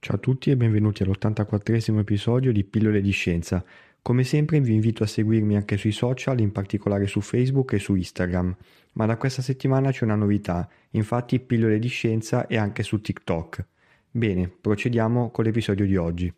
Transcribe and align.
Ciao 0.00 0.14
a 0.14 0.20
tutti 0.20 0.50
e 0.50 0.56
benvenuti 0.56 1.02
all'84esimo 1.02 1.98
episodio 1.98 2.52
di 2.52 2.62
Pillole 2.62 3.00
di 3.00 3.10
Scienza. 3.10 3.64
Come 4.00 4.22
sempre 4.22 4.60
vi 4.60 4.72
invito 4.72 5.02
a 5.02 5.08
seguirmi 5.08 5.56
anche 5.56 5.76
sui 5.76 5.90
social, 5.90 6.38
in 6.38 6.52
particolare 6.52 7.08
su 7.08 7.20
Facebook 7.20 7.72
e 7.72 7.80
su 7.80 7.96
Instagram. 7.96 8.56
Ma 8.92 9.06
da 9.06 9.16
questa 9.16 9.42
settimana 9.42 9.90
c'è 9.90 10.04
una 10.04 10.14
novità, 10.14 10.68
infatti 10.90 11.40
Pillole 11.40 11.80
di 11.80 11.88
Scienza 11.88 12.46
è 12.46 12.56
anche 12.56 12.84
su 12.84 13.00
TikTok. 13.00 13.66
Bene, 14.08 14.48
procediamo 14.48 15.32
con 15.32 15.44
l'episodio 15.44 15.84
di 15.84 15.96
oggi. 15.96 16.32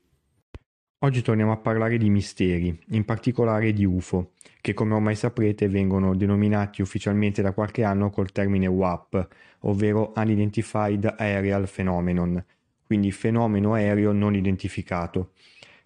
Oggi 1.00 1.20
torniamo 1.20 1.52
a 1.52 1.58
parlare 1.58 1.98
di 1.98 2.08
misteri, 2.08 2.76
in 2.88 3.04
particolare 3.04 3.74
di 3.74 3.84
UFO, 3.84 4.32
che 4.62 4.72
come 4.72 4.94
ormai 4.94 5.16
saprete 5.16 5.68
vengono 5.68 6.16
denominati 6.16 6.80
ufficialmente 6.80 7.42
da 7.42 7.52
qualche 7.52 7.84
anno 7.84 8.08
col 8.08 8.32
termine 8.32 8.66
WAP, 8.66 9.28
ovvero 9.60 10.14
Unidentified 10.16 11.14
Aerial 11.18 11.68
Phenomenon, 11.68 12.42
quindi 12.90 13.12
fenomeno 13.12 13.74
aereo 13.74 14.10
non 14.10 14.34
identificato. 14.34 15.30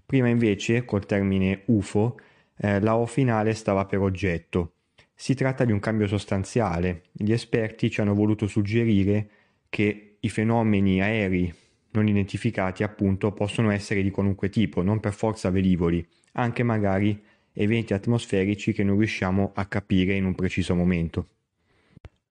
Prima 0.07 0.29
invece, 0.29 0.87
col 0.87 1.05
termine 1.05 1.61
UFO, 1.67 2.19
eh, 2.57 2.81
la 2.81 2.97
O 2.97 3.05
finale 3.05 3.53
stava 3.53 3.85
per 3.85 3.99
oggetto. 3.99 4.77
Si 5.15 5.35
tratta 5.35 5.67
di 5.67 5.73
un 5.73 5.81
cambio 5.81 6.07
sostanziale. 6.07 7.03
Gli 7.13 7.31
esperti 7.31 7.91
ci 7.91 8.01
hanno 8.01 8.15
voluto 8.15 8.47
suggerire 8.47 9.29
che 9.69 10.17
i 10.19 10.29
fenomeni 10.31 11.03
aerei 11.03 11.53
non 11.91 12.09
identificati 12.09 12.83
appunto 12.83 13.33
possono 13.33 13.71
essere 13.71 14.03
di 14.03 14.11
qualunque 14.11 14.49
tipo, 14.49 14.81
non 14.81 14.99
per 14.99 15.13
forza 15.13 15.51
velivoli, 15.51 16.03
anche 16.33 16.63
magari 16.63 17.23
eventi 17.53 17.93
atmosferici 17.93 18.73
che 18.73 18.83
non 18.83 18.97
riusciamo 18.97 19.53
a 19.55 19.67
capire 19.67 20.15
in 20.15 20.25
un 20.25 20.35
preciso 20.35 20.75
momento. 20.75 21.29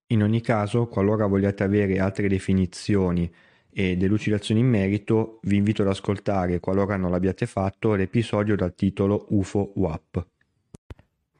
In 0.08 0.24
ogni 0.24 0.42
caso, 0.42 0.88
qualora 0.88 1.28
vogliate 1.28 1.62
avere 1.62 2.00
altre 2.00 2.28
definizioni 2.28 3.32
e 3.74 3.98
delucidazioni 3.98 4.62
in 4.62 4.68
merito, 4.68 5.40
vi 5.44 5.58
invito 5.58 5.82
ad 5.82 5.90
ascoltare, 5.90 6.60
qualora 6.60 6.96
non 6.96 7.12
l'abbiate 7.12 7.46
fatto, 7.46 7.96
l'episodio 7.96 8.56
dal 8.56 8.76
titolo 8.76 9.26
UFO 9.30 9.74
WAP. 9.76 10.28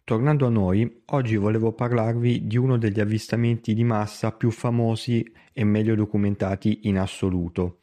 Tornando 0.04 0.48
a 0.48 0.50
noi, 0.50 1.02
oggi 1.06 1.38
volevo 1.38 1.72
parlarvi 1.72 2.46
di 2.46 2.58
uno 2.58 2.78
degli 2.78 3.00
avvistamenti 3.00 3.74
di 3.74 3.86
massa 3.86 4.34
più 4.34 4.52
famosi 4.52 5.26
e 5.54 5.64
meglio 5.64 5.96
documentati 5.96 6.82
in 6.84 6.98
assoluto. 6.98 7.80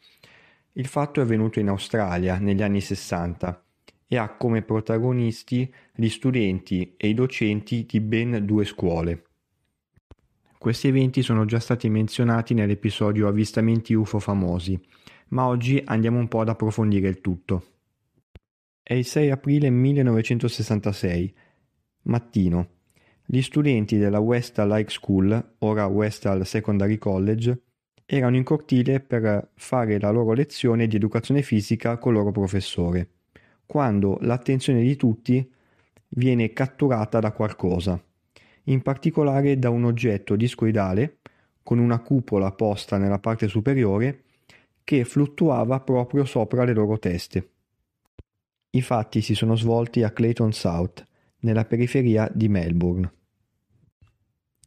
Il 0.73 0.87
fatto 0.87 1.21
è 1.21 1.23
avvenuto 1.23 1.61
in 1.61 1.69
Australia 1.69 2.39
negli 2.39 2.63
anni 2.63 2.81
60 2.81 3.65
e 4.07 4.17
ha 4.19 4.37
come 4.37 4.63
protagonisti 4.63 5.73
gli 5.95 6.09
studenti 6.09 6.95
e 6.97 7.09
i 7.09 7.15
docenti 7.15 7.87
di 7.89 8.01
ben 8.01 8.45
due 8.45 8.65
scuole. 8.65 9.25
Questi 10.61 10.89
eventi 10.89 11.23
sono 11.23 11.47
già 11.47 11.59
stati 11.59 11.89
menzionati 11.89 12.53
nell'episodio 12.53 13.29
Avvistamenti 13.29 13.95
UFO 13.95 14.19
famosi, 14.19 14.79
ma 15.29 15.47
oggi 15.47 15.81
andiamo 15.83 16.19
un 16.19 16.29
po' 16.29 16.43
ad 16.43 16.51
approfondire 16.51 17.09
il 17.09 17.23
tutto. 17.23 17.65
È 18.83 18.93
il 18.93 19.07
6 19.07 19.31
aprile 19.31 19.71
1966, 19.71 21.35
mattino. 22.03 22.69
Gli 23.25 23.41
studenti 23.41 23.97
della 23.97 24.19
Westall 24.19 24.79
High 24.79 24.89
School, 24.89 25.55
ora 25.61 25.87
Westall 25.87 26.43
Secondary 26.43 26.99
College, 26.99 27.63
erano 28.05 28.37
in 28.37 28.45
cortile 28.45 29.01
per 29.01 29.53
fare 29.55 29.99
la 29.99 30.11
loro 30.11 30.35
lezione 30.35 30.87
di 30.87 30.97
educazione 30.97 31.41
fisica 31.41 31.97
col 31.97 32.13
loro 32.13 32.33
professore, 32.33 33.13
quando 33.65 34.19
l'attenzione 34.21 34.83
di 34.83 34.95
tutti 34.97 35.51
viene 36.09 36.53
catturata 36.53 37.19
da 37.19 37.33
qualcosa 37.33 37.99
in 38.65 38.83
particolare 38.83 39.59
da 39.59 39.71
un 39.71 39.85
oggetto 39.85 40.37
discoidale 40.37 41.19
con 41.63 41.79
una 41.79 42.01
cupola 42.01 42.53
posta 42.53 42.99
nella 42.99 43.19
parte 43.19 43.49
superiore 43.49 44.23
che 44.85 45.05
fluttuava 45.05 45.81
proprio 45.81 46.25
sopra 46.25 46.65
le 46.65 46.73
loro 46.73 46.99
teste. 46.99 47.51
I 48.71 48.83
fatti 48.83 49.21
si 49.21 49.35
sono 49.35 49.57
svolti 49.57 50.03
a 50.03 50.11
Clayton 50.11 50.53
South, 50.53 51.05
nella 51.41 51.65
periferia 51.65 52.31
di 52.33 52.49
Melbourne. 52.49 53.13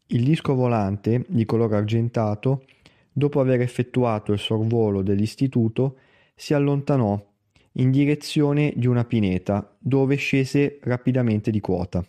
Il 0.08 0.24
disco 0.24 0.54
volante, 0.54 1.26
di 1.28 1.46
colore 1.46 1.78
argentato, 1.78 2.66
dopo 3.12 3.40
aver 3.40 3.62
effettuato 3.62 4.34
il 4.34 4.40
sorvolo 4.40 5.02
dell'istituto, 5.02 5.98
si 6.36 6.54
allontanò 6.54 7.32
in 7.74 7.92
direzione 7.92 8.74
di 8.76 8.88
una 8.88 9.06
pineta, 9.06 9.76
dove 9.80 10.16
scese 10.16 10.80
rapidamente 10.82 11.50
di 11.50 11.60
quota. 11.60 12.06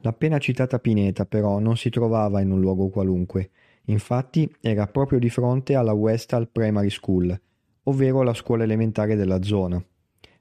L'appena 0.00 0.38
citata 0.38 0.78
pineta 0.78 1.24
però 1.24 1.58
non 1.58 1.76
si 1.76 1.90
trovava 1.90 2.40
in 2.40 2.50
un 2.50 2.60
luogo 2.60 2.88
qualunque, 2.88 3.50
infatti 3.86 4.52
era 4.60 4.86
proprio 4.86 5.18
di 5.18 5.30
fronte 5.30 5.74
alla 5.74 5.92
Westall 5.92 6.48
Primary 6.50 6.90
School, 6.90 7.38
ovvero 7.84 8.22
la 8.22 8.34
scuola 8.34 8.64
elementare 8.64 9.16
della 9.16 9.42
zona. 9.42 9.82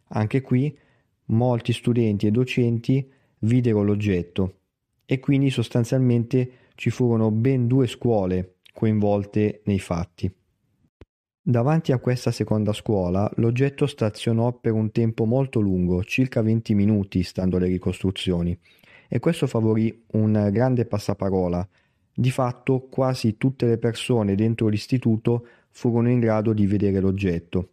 Anche 0.10 0.42
qui 0.42 0.78
molti 1.26 1.74
studenti 1.74 2.28
e 2.28 2.32
docenti 2.32 3.10
videro 3.40 3.84
l'oggetto 3.84 4.58
e 5.06 5.20
quindi 5.20 5.50
sostanzialmente 5.50 6.52
ci 6.76 6.90
furono 6.90 7.32
ben 7.32 7.68
due 7.68 7.88
scuole 7.88 8.56
coinvolte 8.74 9.62
nei 9.66 9.80
fatti. 9.80 10.32
Davanti 11.48 11.92
a 11.92 12.00
questa 12.00 12.32
seconda 12.32 12.74
scuola 12.74 13.32
l'oggetto 13.36 13.86
stazionò 13.86 14.52
per 14.54 14.74
un 14.74 14.92
tempo 14.92 15.26
molto 15.26 15.60
lungo, 15.60 16.04
circa 16.04 16.42
20 16.42 16.74
minuti 16.74 17.22
stando 17.22 17.58
alle 17.58 17.68
ricostruzioni, 17.68 18.58
e 19.16 19.20
questo 19.20 19.48
favorì 19.48 20.04
un 20.08 20.50
grande 20.52 20.84
passaparola. 20.86 21.66
Di 22.14 22.32
fatto 22.32 22.82
quasi 22.90 23.38
tutte 23.38 23.66
le 23.66 23.78
persone 23.78 24.36
dentro 24.36 24.68
l'istituto 24.68 25.48
furono 25.70 26.10
in 26.10 26.20
grado 26.20 26.52
di 26.52 26.68
vedere 26.68 27.00
l'oggetto. 27.00 27.70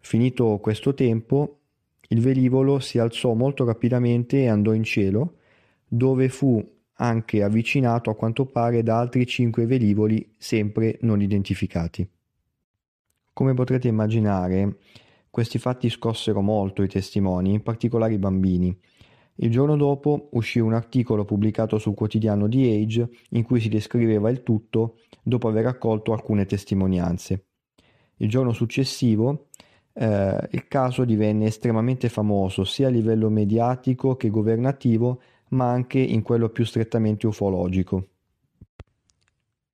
Finito 0.00 0.58
questo 0.58 0.92
tempo, 0.92 1.60
il 2.08 2.20
velivolo 2.20 2.78
si 2.78 2.98
alzò 2.98 3.32
molto 3.32 3.64
rapidamente 3.64 4.42
e 4.42 4.48
andò 4.48 4.74
in 4.74 4.82
cielo, 4.82 5.36
dove 5.88 6.28
fu 6.28 6.62
anche 6.96 7.42
avvicinato 7.42 8.10
a 8.10 8.14
quanto 8.14 8.44
pare 8.44 8.82
da 8.82 8.98
altri 8.98 9.26
cinque 9.26 9.64
velivoli 9.64 10.34
sempre 10.36 10.98
non 11.00 11.22
identificati. 11.22 12.06
Come 13.32 13.54
potrete 13.54 13.88
immaginare, 13.88 14.76
questi 15.30 15.56
fatti 15.56 15.88
scossero 15.88 16.42
molto 16.42 16.82
i 16.82 16.88
testimoni, 16.88 17.54
in 17.54 17.62
particolare 17.62 18.12
i 18.12 18.18
bambini, 18.18 18.78
il 19.36 19.50
giorno 19.50 19.76
dopo 19.76 20.28
uscì 20.32 20.60
un 20.60 20.74
articolo 20.74 21.24
pubblicato 21.24 21.78
sul 21.78 21.94
quotidiano 21.94 22.48
The 22.48 22.58
Age 22.58 23.08
in 23.30 23.42
cui 23.42 23.60
si 23.60 23.68
descriveva 23.68 24.30
il 24.30 24.42
tutto 24.42 24.98
dopo 25.22 25.48
aver 25.48 25.64
raccolto 25.64 26.12
alcune 26.12 26.46
testimonianze. 26.46 27.46
Il 28.18 28.28
giorno 28.28 28.52
successivo 28.52 29.48
eh, 29.92 30.48
il 30.50 30.66
caso 30.68 31.04
divenne 31.04 31.46
estremamente 31.46 32.08
famoso 32.08 32.64
sia 32.64 32.88
a 32.88 32.90
livello 32.90 33.28
mediatico 33.30 34.16
che 34.16 34.30
governativo, 34.30 35.20
ma 35.50 35.70
anche 35.70 35.98
in 35.98 36.22
quello 36.22 36.48
più 36.48 36.64
strettamente 36.64 37.26
ufologico. 37.26 38.08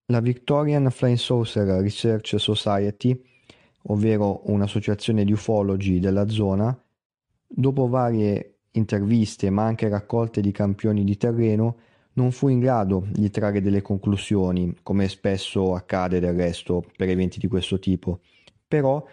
La 0.06 0.20
Victorian 0.20 0.90
Flying 0.90 1.18
Saucer 1.18 1.66
Research 1.66 2.38
Society, 2.38 3.18
ovvero 3.84 4.42
un'associazione 4.50 5.24
di 5.24 5.32
ufologi 5.32 6.00
della 6.00 6.28
zona, 6.28 6.76
dopo 7.46 7.88
varie 7.88 8.49
interviste 8.72 9.50
ma 9.50 9.64
anche 9.64 9.88
raccolte 9.88 10.40
di 10.40 10.52
campioni 10.52 11.04
di 11.04 11.16
terreno, 11.16 11.76
non 12.14 12.32
fu 12.32 12.48
in 12.48 12.58
grado 12.58 13.06
di 13.10 13.30
trarre 13.30 13.60
delle 13.60 13.82
conclusioni, 13.82 14.74
come 14.82 15.08
spesso 15.08 15.74
accade 15.74 16.20
del 16.20 16.34
resto 16.34 16.84
per 16.96 17.08
eventi 17.08 17.38
di 17.38 17.46
questo 17.46 17.78
tipo. 17.78 18.20
Però 18.66 19.04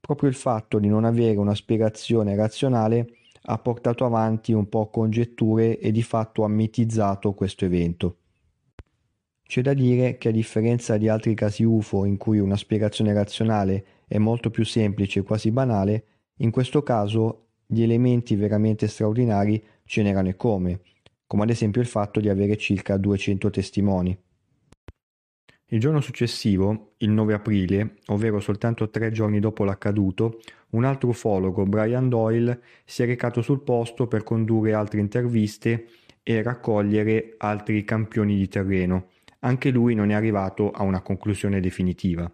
proprio 0.00 0.28
il 0.28 0.34
fatto 0.34 0.78
di 0.78 0.88
non 0.88 1.04
avere 1.04 1.36
una 1.36 1.54
spiegazione 1.54 2.36
razionale 2.36 3.08
ha 3.48 3.58
portato 3.58 4.04
avanti 4.04 4.52
un 4.52 4.68
po' 4.68 4.88
congetture 4.88 5.78
e 5.78 5.92
di 5.92 6.02
fatto 6.02 6.44
ha 6.44 6.48
mitizzato 6.48 7.32
questo 7.32 7.64
evento. 7.64 8.18
C'è 9.42 9.62
da 9.62 9.74
dire 9.74 10.18
che 10.18 10.28
a 10.28 10.32
differenza 10.32 10.96
di 10.96 11.08
altri 11.08 11.34
casi 11.34 11.62
UFO 11.62 12.04
in 12.04 12.16
cui 12.16 12.40
una 12.40 12.56
spiegazione 12.56 13.12
razionale 13.12 13.84
è 14.08 14.18
molto 14.18 14.50
più 14.50 14.64
semplice 14.64 15.20
e 15.20 15.22
quasi 15.22 15.52
banale, 15.52 16.04
in 16.38 16.50
questo 16.50 16.82
caso 16.82 17.45
gli 17.66 17.82
elementi 17.82 18.36
veramente 18.36 18.86
straordinari 18.86 19.62
ce 19.84 20.02
n'erano 20.02 20.28
e 20.28 20.36
come, 20.36 20.80
come 21.26 21.42
ad 21.42 21.50
esempio 21.50 21.80
il 21.80 21.86
fatto 21.86 22.20
di 22.20 22.28
avere 22.28 22.56
circa 22.56 22.96
200 22.96 23.50
testimoni. 23.50 24.18
Il 25.70 25.80
giorno 25.80 26.00
successivo, 26.00 26.92
il 26.98 27.10
9 27.10 27.34
aprile, 27.34 27.96
ovvero 28.06 28.38
soltanto 28.38 28.88
tre 28.88 29.10
giorni 29.10 29.40
dopo 29.40 29.64
l'accaduto, 29.64 30.40
un 30.70 30.84
altro 30.84 31.08
ufologo, 31.08 31.66
Brian 31.66 32.08
Doyle, 32.08 32.62
si 32.84 33.02
è 33.02 33.06
recato 33.06 33.42
sul 33.42 33.62
posto 33.62 34.06
per 34.06 34.22
condurre 34.22 34.74
altre 34.74 35.00
interviste 35.00 35.86
e 36.22 36.40
raccogliere 36.40 37.34
altri 37.38 37.82
campioni 37.82 38.36
di 38.36 38.46
terreno. 38.46 39.08
Anche 39.40 39.70
lui 39.70 39.94
non 39.96 40.10
è 40.10 40.14
arrivato 40.14 40.70
a 40.70 40.84
una 40.84 41.02
conclusione 41.02 41.58
definitiva. 41.58 42.32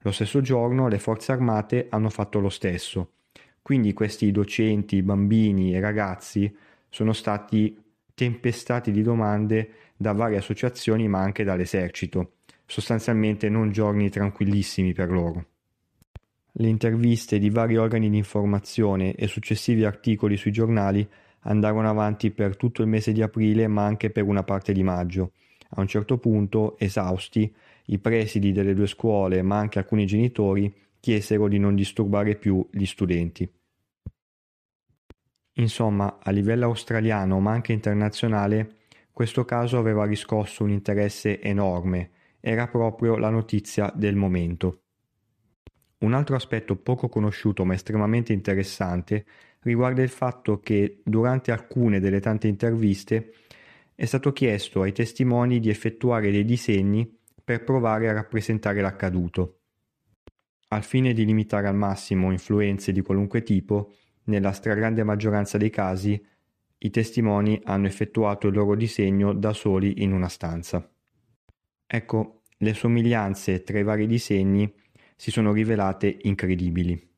Lo 0.00 0.10
stesso 0.10 0.40
giorno 0.40 0.88
le 0.88 0.98
forze 0.98 1.30
armate 1.30 1.86
hanno 1.88 2.10
fatto 2.10 2.40
lo 2.40 2.48
stesso. 2.48 3.15
Quindi 3.66 3.94
questi 3.94 4.30
docenti, 4.30 5.02
bambini 5.02 5.74
e 5.74 5.80
ragazzi 5.80 6.56
sono 6.88 7.12
stati 7.12 7.76
tempestati 8.14 8.92
di 8.92 9.02
domande 9.02 9.70
da 9.96 10.12
varie 10.12 10.36
associazioni 10.36 11.08
ma 11.08 11.18
anche 11.18 11.42
dall'esercito 11.42 12.34
sostanzialmente 12.64 13.48
non 13.48 13.72
giorni 13.72 14.08
tranquillissimi 14.08 14.92
per 14.92 15.10
loro. 15.10 15.46
Le 16.52 16.68
interviste 16.68 17.40
di 17.40 17.50
vari 17.50 17.76
organi 17.76 18.08
di 18.08 18.18
informazione 18.18 19.16
e 19.16 19.26
successivi 19.26 19.84
articoli 19.84 20.36
sui 20.36 20.52
giornali 20.52 21.04
andarono 21.40 21.88
avanti 21.88 22.30
per 22.30 22.56
tutto 22.56 22.82
il 22.82 22.88
mese 22.88 23.10
di 23.10 23.20
aprile 23.20 23.66
ma 23.66 23.84
anche 23.84 24.10
per 24.10 24.22
una 24.22 24.44
parte 24.44 24.72
di 24.72 24.84
maggio. 24.84 25.32
A 25.70 25.80
un 25.80 25.88
certo 25.88 26.18
punto, 26.18 26.78
esausti, 26.78 27.52
i 27.86 27.98
presidi 27.98 28.52
delle 28.52 28.74
due 28.74 28.86
scuole 28.86 29.42
ma 29.42 29.58
anche 29.58 29.80
alcuni 29.80 30.06
genitori 30.06 30.72
chiesero 31.06 31.46
di 31.46 31.60
non 31.60 31.76
disturbare 31.76 32.34
più 32.34 32.66
gli 32.68 32.84
studenti. 32.84 33.48
Insomma, 35.58 36.18
a 36.20 36.32
livello 36.32 36.64
australiano 36.64 37.38
ma 37.38 37.52
anche 37.52 37.72
internazionale, 37.72 38.78
questo 39.12 39.44
caso 39.44 39.78
aveva 39.78 40.04
riscosso 40.04 40.64
un 40.64 40.70
interesse 40.70 41.40
enorme 41.40 42.10
era 42.40 42.66
proprio 42.66 43.16
la 43.18 43.30
notizia 43.30 43.92
del 43.94 44.16
momento. 44.16 44.82
Un 45.98 46.12
altro 46.12 46.34
aspetto 46.34 46.74
poco 46.74 47.08
conosciuto 47.08 47.64
ma 47.64 47.74
estremamente 47.74 48.32
interessante 48.32 49.26
riguarda 49.60 50.02
il 50.02 50.08
fatto 50.08 50.58
che 50.58 51.02
durante 51.04 51.52
alcune 51.52 52.00
delle 52.00 52.18
tante 52.18 52.48
interviste 52.48 53.32
è 53.94 54.04
stato 54.06 54.32
chiesto 54.32 54.82
ai 54.82 54.92
testimoni 54.92 55.60
di 55.60 55.70
effettuare 55.70 56.32
dei 56.32 56.44
disegni 56.44 57.08
per 57.44 57.62
provare 57.62 58.08
a 58.08 58.12
rappresentare 58.12 58.80
l'accaduto. 58.80 59.60
Al 60.68 60.82
fine 60.82 61.12
di 61.12 61.24
limitare 61.24 61.68
al 61.68 61.76
massimo 61.76 62.32
influenze 62.32 62.92
di 62.92 63.00
qualunque 63.00 63.42
tipo, 63.42 63.92
nella 64.24 64.52
stragrande 64.52 65.04
maggioranza 65.04 65.58
dei 65.58 65.70
casi 65.70 66.20
i 66.78 66.90
testimoni 66.90 67.60
hanno 67.64 67.86
effettuato 67.86 68.48
il 68.48 68.54
loro 68.54 68.74
disegno 68.74 69.32
da 69.32 69.52
soli 69.52 70.02
in 70.02 70.12
una 70.12 70.28
stanza. 70.28 70.88
Ecco, 71.86 72.42
le 72.58 72.74
somiglianze 72.74 73.62
tra 73.62 73.78
i 73.78 73.82
vari 73.82 74.06
disegni 74.06 74.72
si 75.14 75.30
sono 75.30 75.52
rivelate 75.52 76.18
incredibili. 76.22 77.10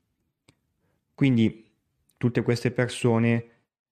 Quindi 1.13 1.69
tutte 2.17 2.43
queste 2.43 2.71
persone 2.71 3.45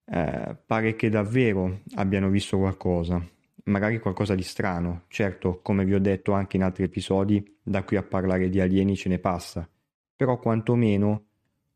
eh, 0.06 0.56
pare 0.66 0.96
che 0.96 1.10
davvero 1.10 1.82
abbiano 1.96 2.30
visto 2.30 2.58
qualcosa, 2.58 3.22
magari 3.66 4.00
qualcosa 4.00 4.36
di 4.36 4.44
strano. 4.44 5.04
Certo, 5.08 5.60
come 5.62 5.84
vi 5.84 5.94
ho 5.94 6.00
detto 6.00 6.32
anche 6.32 6.56
in 6.56 6.64
altri 6.64 6.84
episodi, 6.84 7.57
da 7.68 7.84
qui 7.84 7.98
a 7.98 8.04
parlare 8.04 8.48
di 8.50 8.62
alieni 8.62 8.96
ce 8.96 9.10
ne 9.10 9.20
passa, 9.20 9.70
però 10.16 10.40
quantomeno 10.40 11.26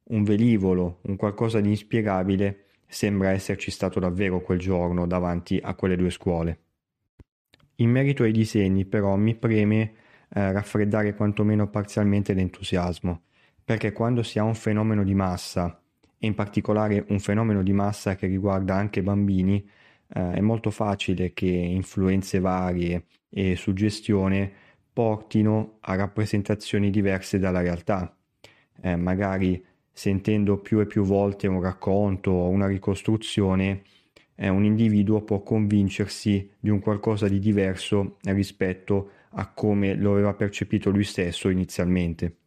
un 0.03 0.23
velivolo, 0.23 0.99
un 1.03 1.17
qualcosa 1.17 1.59
di 1.59 1.69
inspiegabile 1.69 2.65
sembra 2.87 3.31
esserci 3.31 3.71
stato 3.71 3.99
davvero 3.99 4.41
quel 4.41 4.57
giorno 4.57 5.05
davanti 5.05 5.59
a 5.61 5.75
quelle 5.75 5.97
due 5.97 6.09
scuole. 6.09 6.59
In 7.75 7.89
merito 7.89 8.23
ai 8.23 8.31
disegni, 8.31 8.85
però, 8.85 9.15
mi 9.15 9.35
preme 9.35 9.93
eh, 10.29 10.51
raffreddare 10.51 11.13
quantomeno 11.13 11.69
parzialmente 11.69 12.33
l'entusiasmo, 12.33 13.23
perché 13.63 13.91
quando 13.91 14.23
si 14.23 14.39
ha 14.39 14.43
un 14.43 14.55
fenomeno 14.55 15.03
di 15.03 15.13
massa, 15.13 15.81
e 16.17 16.27
in 16.27 16.35
particolare 16.35 17.05
un 17.09 17.19
fenomeno 17.19 17.63
di 17.63 17.73
massa 17.73 18.15
che 18.15 18.27
riguarda 18.27 18.75
anche 18.75 19.03
bambini, 19.03 19.67
eh, 20.07 20.33
è 20.33 20.39
molto 20.39 20.69
facile 20.71 21.33
che 21.33 21.47
influenze 21.47 22.39
varie 22.39 23.05
e 23.29 23.55
suggestione 23.55 24.69
portino 24.93 25.77
a 25.81 25.95
rappresentazioni 25.95 26.89
diverse 26.89 27.39
dalla 27.39 27.61
realtà. 27.61 28.15
Eh, 28.81 28.95
magari 28.95 29.63
sentendo 29.91 30.57
più 30.57 30.79
e 30.79 30.85
più 30.85 31.03
volte 31.03 31.47
un 31.47 31.61
racconto 31.61 32.31
o 32.31 32.49
una 32.49 32.67
ricostruzione, 32.67 33.83
eh, 34.35 34.49
un 34.49 34.63
individuo 34.63 35.21
può 35.21 35.41
convincersi 35.43 36.51
di 36.59 36.69
un 36.69 36.79
qualcosa 36.79 37.27
di 37.27 37.39
diverso 37.39 38.17
rispetto 38.23 39.11
a 39.33 39.47
come 39.47 39.93
lo 39.95 40.13
aveva 40.13 40.33
percepito 40.33 40.89
lui 40.89 41.03
stesso 41.03 41.49
inizialmente. 41.49 42.37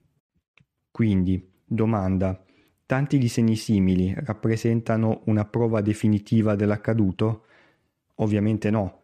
Quindi, 0.90 1.50
domanda, 1.64 2.44
tanti 2.86 3.18
disegni 3.18 3.56
simili 3.56 4.12
rappresentano 4.16 5.22
una 5.26 5.44
prova 5.44 5.80
definitiva 5.80 6.54
dell'accaduto? 6.54 7.44
Ovviamente 8.16 8.70
no, 8.70 9.02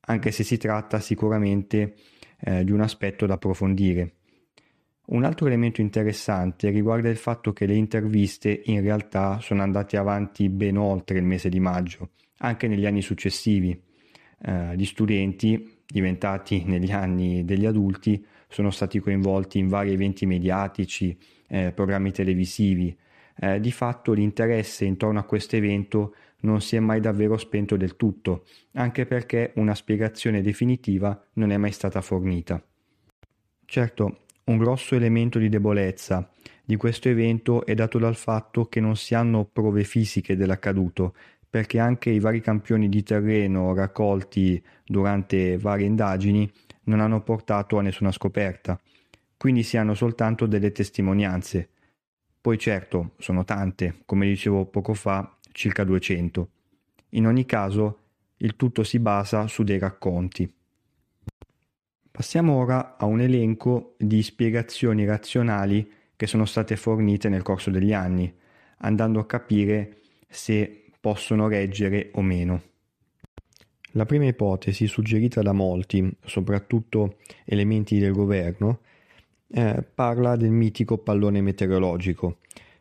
anche 0.00 0.30
se 0.32 0.42
si 0.42 0.56
tratta 0.56 1.00
sicuramente 1.00 1.94
eh, 2.42 2.64
di 2.64 2.72
un 2.72 2.80
aspetto 2.80 3.26
da 3.26 3.34
approfondire. 3.34 4.14
Un 5.06 5.24
altro 5.24 5.46
elemento 5.46 5.80
interessante 5.80 6.70
riguarda 6.70 7.08
il 7.08 7.16
fatto 7.16 7.52
che 7.52 7.66
le 7.66 7.74
interviste 7.74 8.62
in 8.66 8.80
realtà 8.80 9.40
sono 9.40 9.62
andate 9.62 9.96
avanti 9.96 10.48
ben 10.48 10.76
oltre 10.76 11.18
il 11.18 11.24
mese 11.24 11.48
di 11.48 11.58
maggio 11.58 12.10
anche 12.40 12.68
negli 12.68 12.86
anni 12.86 13.02
successivi. 13.02 13.78
Eh, 14.42 14.76
gli 14.76 14.84
studenti, 14.84 15.82
diventati 15.86 16.64
negli 16.64 16.92
anni 16.92 17.44
degli 17.44 17.66
adulti, 17.66 18.24
sono 18.48 18.70
stati 18.70 18.98
coinvolti 18.98 19.58
in 19.58 19.68
vari 19.68 19.92
eventi 19.92 20.26
mediatici, 20.26 21.16
eh, 21.48 21.72
programmi 21.72 22.12
televisivi. 22.12 22.96
Eh, 23.42 23.58
di 23.58 23.72
fatto 23.72 24.12
l'interesse 24.12 24.84
intorno 24.84 25.18
a 25.18 25.24
questo 25.24 25.56
evento 25.56 26.14
non 26.40 26.60
si 26.60 26.76
è 26.76 26.80
mai 26.80 27.00
davvero 27.00 27.38
spento 27.38 27.76
del 27.76 27.96
tutto, 27.96 28.44
anche 28.74 29.06
perché 29.06 29.52
una 29.56 29.74
spiegazione 29.74 30.42
definitiva 30.42 31.18
non 31.34 31.50
è 31.50 31.56
mai 31.56 31.72
stata 31.72 32.02
fornita. 32.02 32.62
Certo, 33.64 34.20
un 34.44 34.58
grosso 34.58 34.94
elemento 34.94 35.38
di 35.38 35.48
debolezza 35.48 36.30
di 36.70 36.76
questo 36.76 37.08
evento 37.08 37.66
è 37.66 37.74
dato 37.74 37.98
dal 37.98 38.14
fatto 38.14 38.66
che 38.66 38.78
non 38.78 38.94
si 38.94 39.16
hanno 39.16 39.44
prove 39.44 39.82
fisiche 39.82 40.36
dell'accaduto, 40.36 41.14
perché 41.48 41.80
anche 41.80 42.10
i 42.10 42.20
vari 42.20 42.40
campioni 42.40 42.88
di 42.88 43.02
terreno 43.02 43.74
raccolti 43.74 44.62
durante 44.86 45.58
varie 45.58 45.86
indagini 45.86 46.48
non 46.84 47.00
hanno 47.00 47.22
portato 47.22 47.76
a 47.76 47.82
nessuna 47.82 48.12
scoperta, 48.12 48.80
quindi 49.36 49.64
si 49.64 49.78
hanno 49.78 49.94
soltanto 49.94 50.46
delle 50.46 50.70
testimonianze. 50.70 51.70
Poi 52.40 52.58
certo, 52.58 53.12
sono 53.18 53.44
tante, 53.44 54.02
come 54.06 54.26
dicevo 54.26 54.64
poco 54.64 54.94
fa, 54.94 55.36
circa 55.52 55.84
200. 55.84 56.48
In 57.10 57.26
ogni 57.26 57.44
caso, 57.44 57.98
il 58.38 58.56
tutto 58.56 58.82
si 58.82 58.98
basa 58.98 59.46
su 59.46 59.62
dei 59.62 59.78
racconti. 59.78 60.50
Passiamo 62.10 62.54
ora 62.54 62.96
a 62.96 63.04
un 63.04 63.20
elenco 63.20 63.94
di 63.98 64.22
spiegazioni 64.22 65.04
razionali 65.04 65.90
che 66.16 66.26
sono 66.26 66.46
state 66.46 66.76
fornite 66.76 67.28
nel 67.28 67.42
corso 67.42 67.70
degli 67.70 67.92
anni, 67.92 68.32
andando 68.78 69.20
a 69.20 69.26
capire 69.26 69.98
se 70.26 70.84
possono 70.98 71.46
reggere 71.46 72.10
o 72.14 72.22
meno. 72.22 72.62
La 73.92 74.06
prima 74.06 74.26
ipotesi, 74.26 74.86
suggerita 74.86 75.42
da 75.42 75.52
molti, 75.52 76.10
soprattutto 76.24 77.16
elementi 77.44 77.98
del 77.98 78.12
governo, 78.12 78.80
eh, 79.52 79.82
parla 79.94 80.36
del 80.36 80.50
mitico 80.50 80.98
pallone 80.98 81.40
meteorologico. 81.40 82.38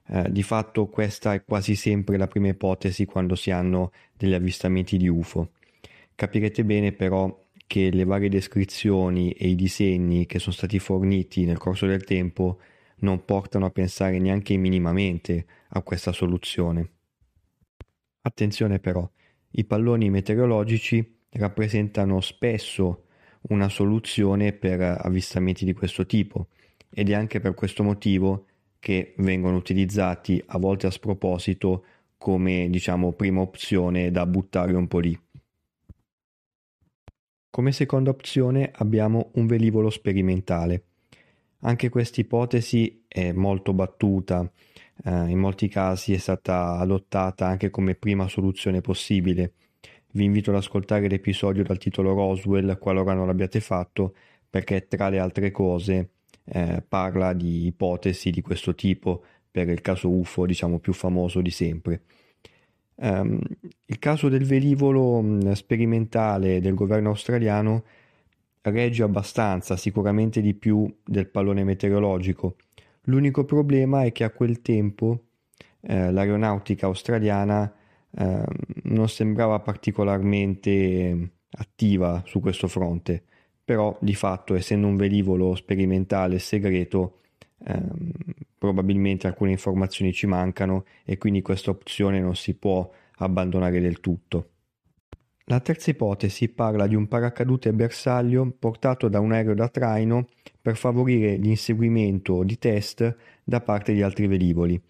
Eh, 0.07 0.31
di 0.31 0.43
fatto 0.43 0.88
questa 0.88 1.33
è 1.33 1.43
quasi 1.43 1.75
sempre 1.75 2.17
la 2.17 2.27
prima 2.27 2.47
ipotesi 2.47 3.05
quando 3.05 3.35
si 3.35 3.51
hanno 3.51 3.91
degli 4.15 4.33
avvistamenti 4.33 4.97
di 4.97 5.07
UFO. 5.07 5.51
Capirete 6.15 6.63
bene 6.65 6.91
però 6.91 7.45
che 7.67 7.91
le 7.91 8.03
varie 8.03 8.29
descrizioni 8.29 9.31
e 9.31 9.47
i 9.47 9.55
disegni 9.55 10.25
che 10.25 10.39
sono 10.39 10.55
stati 10.55 10.79
forniti 10.79 11.45
nel 11.45 11.57
corso 11.57 11.85
del 11.85 12.03
tempo 12.03 12.59
non 13.01 13.23
portano 13.23 13.67
a 13.67 13.69
pensare 13.69 14.19
neanche 14.19 14.57
minimamente 14.57 15.45
a 15.69 15.81
questa 15.81 16.11
soluzione. 16.11 16.89
Attenzione 18.21 18.79
però, 18.79 19.09
i 19.51 19.63
palloni 19.65 20.09
meteorologici 20.09 21.19
rappresentano 21.31 22.19
spesso 22.21 23.05
una 23.49 23.69
soluzione 23.69 24.51
per 24.51 24.81
avvistamenti 24.81 25.63
di 25.63 25.73
questo 25.73 26.05
tipo 26.05 26.47
ed 26.89 27.10
è 27.10 27.13
anche 27.13 27.39
per 27.39 27.53
questo 27.53 27.84
motivo 27.84 28.46
che 28.79 29.13
vengono 29.17 29.58
utilizzati 29.58 30.41
a 30.48 30.58
volte 30.58 30.88
a 30.88 30.91
sproposito 30.91 31.86
come 32.17 32.69
diciamo 32.69 33.13
prima 33.13 33.41
opzione 33.41 34.12
da 34.12 34.25
buttare 34.25 34.74
un 34.74 34.88
po' 34.88 35.00
lì. 35.00 35.19
Come 37.50 37.72
seconda 37.72 38.10
opzione 38.10 38.72
abbiamo 38.74 39.31
un 39.34 39.48
velivolo 39.48 39.89
sperimentale. 39.89 40.84
Anche 41.62 41.89
questa 41.89 42.22
ipotesi 42.22 43.03
è 43.08 43.31
molto 43.31 43.74
battuta, 43.74 44.50
eh, 45.03 45.29
in 45.29 45.39
molti 45.39 45.67
casi 45.67 46.13
è 46.13 46.17
stata 46.17 46.77
adottata 46.77 47.48
anche 47.48 47.69
come 47.69 47.96
prima 47.96 48.27
soluzione 48.27 48.81
possibile. 48.81 49.53
Vi 50.12 50.24
invito 50.24 50.51
ad 50.51 50.58
ascoltare 50.58 51.08
l'episodio 51.08 51.63
dal 51.63 51.77
titolo 51.77 52.13
Roswell 52.13 52.77
qualora 52.77 53.13
non 53.13 53.27
l'abbiate 53.27 53.60
fatto, 53.60 54.15
perché 54.50 54.88
tra 54.88 55.10
le 55.10 55.19
altre 55.19 55.51
cose 55.51 56.10
eh, 56.51 56.84
parla 56.88 57.34
di 57.34 57.65
ipotesi 57.68 58.32
di 58.32 58.41
questo 58.41 58.75
tipo 58.75 59.24
per 59.51 59.70
il 59.70 59.82
caso 59.82 60.10
UFO, 60.10 60.46
diciamo 60.46 60.79
più 60.79 60.94
famoso 60.94 61.41
di 61.41 61.51
sempre. 61.51 62.01
Um, 62.96 63.39
il 63.86 63.98
caso 63.98 64.27
del 64.27 64.44
velivolo 64.44 65.24
sperimentale 65.56 66.60
del 66.60 66.74
governo 66.74 67.10
australiano 67.10 67.84
regge 68.62 69.03
abbastanza, 69.03 69.77
sicuramente 69.77 70.41
di 70.41 70.53
più 70.53 70.94
del 71.03 71.27
pallone 71.29 71.63
meteorologico. 71.63 72.58
L'unico 73.03 73.46
problema 73.46 74.03
è 74.03 74.12
che 74.12 74.24
a 74.24 74.32
quel 74.32 74.62
tempo 74.62 75.24
eh, 75.82 76.12
l'aeronautica 76.12 76.88
australiana 76.88 77.74
eh, 78.12 78.44
non 78.84 79.08
sembrava 79.08 79.60
particolarmente 79.60 81.32
attiva 81.51 82.22
su 82.25 82.39
questo 82.39 82.68
fronte, 82.68 83.24
però 83.69 83.95
di 84.01 84.15
fatto 84.15 84.55
essendo 84.55 84.88
un 84.88 84.95
velivolo 84.95 85.53
sperimentale 85.53 86.39
segreto 86.39 87.19
ehm, 87.67 88.11
probabilmente 88.57 89.27
alcune 89.27 89.51
informazioni 89.51 90.11
ci 90.11 90.25
mancano 90.25 90.85
e 91.05 91.19
quindi 91.19 91.43
questa 91.43 91.69
opzione 91.69 92.19
non 92.19 92.35
si 92.35 92.55
può 92.55 92.89
abbandonare 93.17 93.79
del 93.79 93.99
tutto. 93.99 94.49
La 95.43 95.59
terza 95.59 95.91
ipotesi 95.91 96.49
parla 96.49 96.88
di 96.88 96.95
un 96.95 97.07
paracadute 97.07 97.71
bersaglio 97.71 98.51
portato 98.57 99.07
da 99.07 99.19
un 99.19 99.33
aereo 99.33 99.53
da 99.53 99.69
traino 99.69 100.25
per 100.59 100.75
favorire 100.75 101.35
l'inseguimento 101.35 102.41
di 102.41 102.57
test 102.57 103.17
da 103.43 103.61
parte 103.61 103.93
di 103.93 104.01
altri 104.01 104.25
velivoli. 104.25 104.81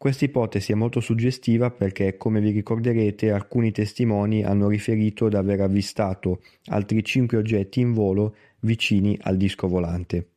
Questa 0.00 0.24
ipotesi 0.24 0.72
è 0.72 0.74
molto 0.74 1.00
suggestiva 1.00 1.70
perché, 1.70 2.16
come 2.16 2.40
vi 2.40 2.52
ricorderete, 2.52 3.32
alcuni 3.32 3.70
testimoni 3.70 4.42
hanno 4.42 4.66
riferito 4.66 5.28
di 5.28 5.36
aver 5.36 5.60
avvistato 5.60 6.40
altri 6.68 7.04
cinque 7.04 7.36
oggetti 7.36 7.80
in 7.80 7.92
volo 7.92 8.34
vicini 8.60 9.14
al 9.20 9.36
disco 9.36 9.68
volante. 9.68 10.28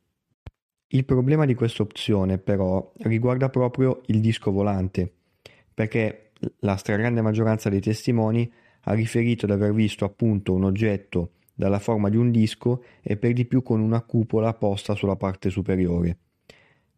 Il 0.87 1.05
problema 1.05 1.45
di 1.45 1.53
questa 1.53 1.81
opzione, 1.81 2.39
però, 2.39 2.91
riguarda 3.03 3.49
proprio 3.49 4.01
il 4.07 4.19
disco 4.19 4.51
volante, 4.51 5.09
perché 5.73 6.31
la 6.59 6.75
stragrande 6.75 7.21
maggioranza 7.21 7.69
dei 7.69 7.79
testimoni 7.79 8.51
ha 8.81 8.93
riferito 8.93 9.45
di 9.45 9.53
aver 9.53 9.73
visto 9.73 10.03
appunto 10.03 10.53
un 10.53 10.65
oggetto 10.65 11.35
dalla 11.53 11.79
forma 11.79 12.09
di 12.09 12.17
un 12.17 12.31
disco 12.31 12.83
e 13.01 13.15
per 13.15 13.31
di 13.31 13.45
più 13.45 13.63
con 13.63 13.79
una 13.79 14.01
cupola 14.01 14.53
posta 14.55 14.93
sulla 14.93 15.15
parte 15.15 15.49
superiore. 15.49 16.17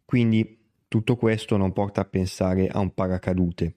Quindi 0.04 0.55
tutto 0.88 1.16
questo 1.16 1.56
non 1.56 1.72
porta 1.72 2.02
a 2.02 2.04
pensare 2.04 2.68
a 2.68 2.78
un 2.78 2.92
paracadute. 2.94 3.74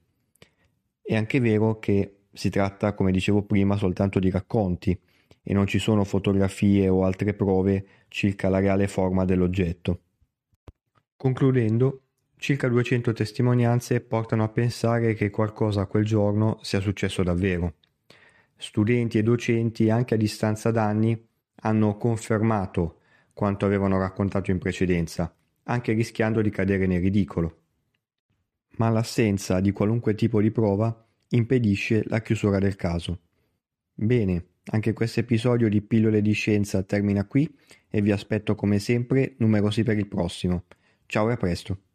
È 1.01 1.15
anche 1.15 1.39
vero 1.39 1.79
che 1.79 2.19
si 2.31 2.49
tratta, 2.49 2.93
come 2.93 3.11
dicevo 3.11 3.43
prima, 3.43 3.77
soltanto 3.77 4.19
di 4.19 4.29
racconti 4.29 4.97
e 5.41 5.53
non 5.53 5.65
ci 5.65 5.79
sono 5.79 6.03
fotografie 6.03 6.87
o 6.89 7.03
altre 7.03 7.33
prove 7.33 7.85
circa 8.07 8.49
la 8.49 8.59
reale 8.59 8.87
forma 8.87 9.25
dell'oggetto. 9.25 10.01
Concludendo, 11.17 12.01
circa 12.37 12.67
200 12.67 13.13
testimonianze 13.13 13.99
portano 14.01 14.43
a 14.43 14.49
pensare 14.49 15.15
che 15.15 15.29
qualcosa 15.29 15.87
quel 15.87 16.05
giorno 16.05 16.59
sia 16.61 16.79
successo 16.79 17.23
davvero. 17.23 17.75
Studenti 18.55 19.17
e 19.17 19.23
docenti, 19.23 19.89
anche 19.89 20.13
a 20.13 20.17
distanza 20.17 20.69
d'anni, 20.69 21.27
hanno 21.61 21.97
confermato 21.97 22.99
quanto 23.33 23.65
avevano 23.65 23.97
raccontato 23.97 24.51
in 24.51 24.59
precedenza, 24.59 25.33
anche 25.69 25.93
rischiando 25.93 26.41
di 26.41 26.49
cadere 26.49 26.87
nel 26.87 27.01
ridicolo. 27.01 27.57
Ma 28.77 28.89
l'assenza 28.89 29.59
di 29.59 29.71
qualunque 29.71 30.15
tipo 30.15 30.41
di 30.41 30.51
prova 30.51 31.07
impedisce 31.29 32.03
la 32.07 32.21
chiusura 32.21 32.59
del 32.59 32.75
caso. 32.75 33.21
Bene, 33.93 34.45
anche 34.71 34.93
questo 34.93 35.19
episodio 35.19 35.69
di 35.69 35.81
Pillole 35.81 36.21
di 36.21 36.31
Scienza 36.31 36.81
termina 36.83 37.25
qui 37.25 37.49
e 37.89 38.01
vi 38.01 38.11
aspetto 38.11 38.55
come 38.55 38.79
sempre 38.79 39.35
numerosi 39.37 39.83
per 39.83 39.97
il 39.97 40.07
prossimo. 40.07 40.65
Ciao 41.05 41.29
e 41.29 41.33
a 41.33 41.37
presto. 41.37 41.88